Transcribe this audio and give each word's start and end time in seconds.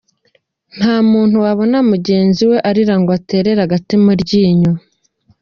Nta 0.77 0.95
muntu 1.11 1.35
wabona 1.45 1.77
mugenzi 1.91 2.43
we 2.49 2.57
arira 2.69 2.93
ngo 3.01 3.09
aterere 3.19 3.59
agati 3.65 3.93
mu 4.03 4.11
ryinyo. 4.21 4.73